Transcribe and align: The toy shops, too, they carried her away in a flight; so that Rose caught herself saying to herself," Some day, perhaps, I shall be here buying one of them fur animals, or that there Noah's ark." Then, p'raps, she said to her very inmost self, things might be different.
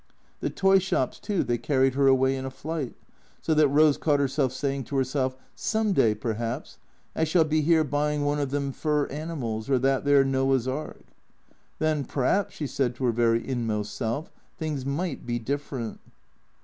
The 0.39 0.49
toy 0.49 0.79
shops, 0.79 1.19
too, 1.19 1.43
they 1.43 1.59
carried 1.59 1.93
her 1.93 2.07
away 2.07 2.35
in 2.35 2.43
a 2.43 2.49
flight; 2.49 2.95
so 3.39 3.53
that 3.53 3.67
Rose 3.67 3.99
caught 3.99 4.19
herself 4.19 4.51
saying 4.51 4.85
to 4.85 4.95
herself," 4.95 5.37
Some 5.73 5.93
day, 5.93 6.15
perhaps, 6.15 6.79
I 7.15 7.23
shall 7.23 7.43
be 7.43 7.61
here 7.61 7.83
buying 7.83 8.25
one 8.25 8.39
of 8.39 8.49
them 8.49 8.71
fur 8.71 9.05
animals, 9.11 9.69
or 9.69 9.77
that 9.77 10.03
there 10.03 10.23
Noah's 10.25 10.67
ark." 10.67 11.03
Then, 11.77 12.03
p'raps, 12.03 12.55
she 12.55 12.65
said 12.65 12.95
to 12.95 13.03
her 13.05 13.11
very 13.11 13.47
inmost 13.47 13.93
self, 13.93 14.31
things 14.57 14.87
might 14.87 15.27
be 15.27 15.37
different. 15.37 15.99